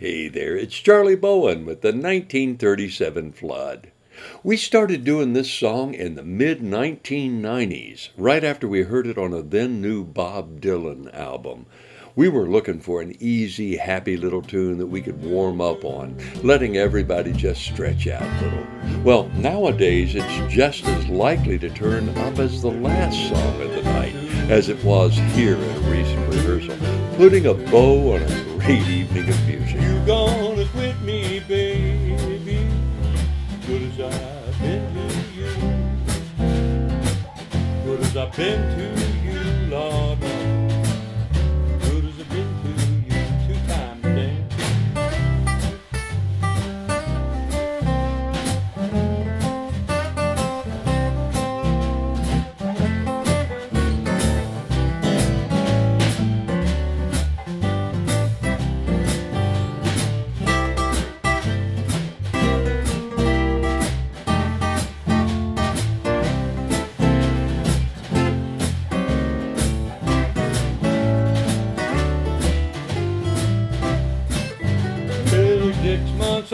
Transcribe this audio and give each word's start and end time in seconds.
Hey 0.00 0.28
there, 0.28 0.56
it's 0.56 0.76
Charlie 0.76 1.14
Bowen 1.14 1.66
with 1.66 1.82
the 1.82 1.88
1937 1.88 3.32
flood. 3.32 3.90
We 4.42 4.56
started 4.56 5.04
doing 5.04 5.34
this 5.34 5.50
song 5.50 5.92
in 5.92 6.14
the 6.14 6.22
mid 6.22 6.62
1990s, 6.62 8.08
right 8.16 8.42
after 8.42 8.66
we 8.66 8.84
heard 8.84 9.06
it 9.06 9.18
on 9.18 9.34
a 9.34 9.42
then 9.42 9.82
new 9.82 10.02
Bob 10.02 10.62
Dylan 10.62 11.12
album. 11.12 11.66
We 12.16 12.30
were 12.30 12.48
looking 12.48 12.80
for 12.80 13.02
an 13.02 13.14
easy, 13.20 13.76
happy 13.76 14.16
little 14.16 14.40
tune 14.40 14.78
that 14.78 14.86
we 14.86 15.02
could 15.02 15.22
warm 15.22 15.60
up 15.60 15.84
on, 15.84 16.16
letting 16.42 16.78
everybody 16.78 17.34
just 17.34 17.60
stretch 17.60 18.06
out 18.06 18.22
a 18.22 18.44
little. 18.44 19.02
Well, 19.04 19.28
nowadays 19.34 20.14
it's 20.14 20.54
just 20.54 20.86
as 20.86 21.08
likely 21.08 21.58
to 21.58 21.68
turn 21.68 22.08
up 22.16 22.38
as 22.38 22.62
the 22.62 22.72
last 22.72 23.28
song 23.28 23.60
of 23.60 23.70
the 23.72 23.82
night 23.82 24.29
as 24.50 24.68
it 24.68 24.82
was 24.82 25.14
here 25.14 25.54
at 25.54 25.76
a 25.76 25.80
recent 25.82 26.28
rehearsal, 26.28 26.76
putting 27.16 27.46
a 27.46 27.54
bow 27.54 28.14
on 28.14 28.22
a 28.22 28.58
great 28.58 28.82
evening 28.88 29.28
of 29.28 29.46
music. 29.46 29.80
You 29.80 30.04
gonna 30.04 30.66
quit 30.66 31.00
me, 31.02 31.38
baby? 31.46 32.66
Good 33.68 33.82
as 33.82 34.00
I've 34.00 34.60
been 34.60 34.92
to 34.92 35.02
you. 35.38 35.50
Good 37.84 38.00
as 38.00 38.16
I've 38.16 38.36
been 38.36 38.60
to 38.76 39.09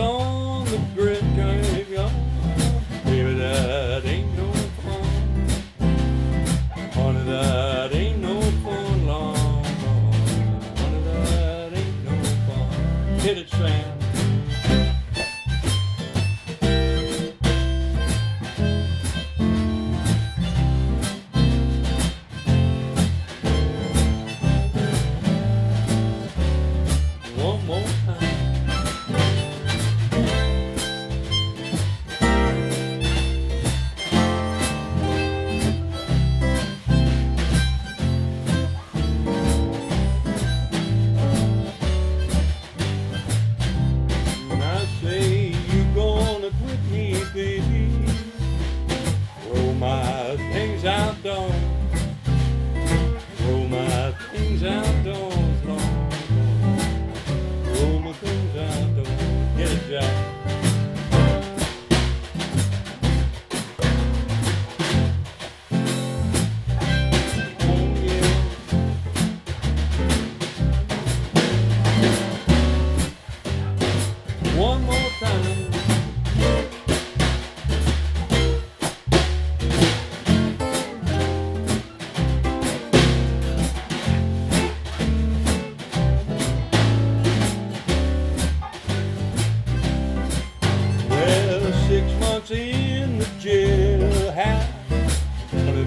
on 0.06 0.64
the 0.66 0.78
grid 0.94 1.15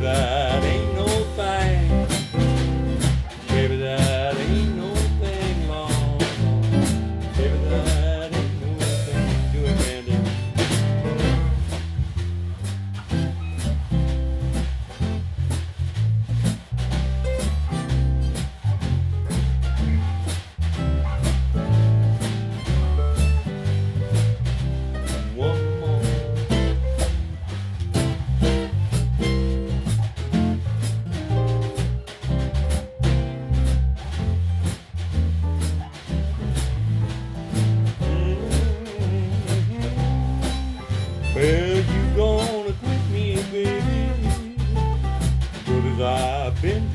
that 0.10 0.39
Well, 41.40 41.78
you 41.78 42.18
gonna 42.18 42.74
quit 42.84 43.10
me, 43.14 43.36
baby. 43.50 44.58
Good 45.66 45.86
as 45.86 46.02
I've 46.02 46.62
been 46.62 46.89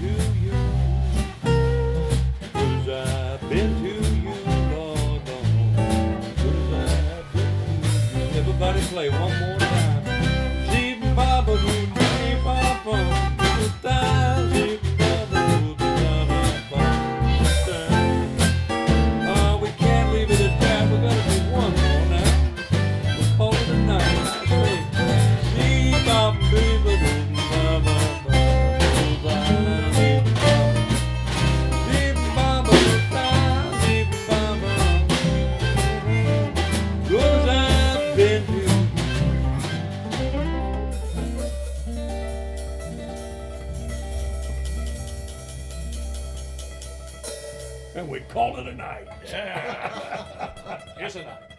And 47.95 48.09
we 48.09 48.21
call 48.21 48.57
it 48.59 48.67
a 48.67 48.75
night. 48.75 49.07
Yeah. 49.29 50.81
it's 50.99 51.17
a 51.17 51.23
night. 51.23 51.53